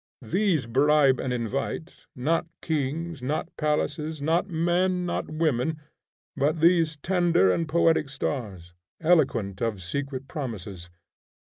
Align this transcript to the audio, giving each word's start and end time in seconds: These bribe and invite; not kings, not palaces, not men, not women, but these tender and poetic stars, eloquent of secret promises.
These 0.23 0.65
bribe 0.65 1.19
and 1.19 1.31
invite; 1.31 1.93
not 2.15 2.47
kings, 2.63 3.21
not 3.21 3.55
palaces, 3.55 4.19
not 4.19 4.49
men, 4.49 5.05
not 5.05 5.29
women, 5.29 5.79
but 6.35 6.59
these 6.59 6.97
tender 7.03 7.51
and 7.51 7.69
poetic 7.69 8.09
stars, 8.09 8.73
eloquent 8.99 9.61
of 9.61 9.79
secret 9.79 10.27
promises. 10.27 10.89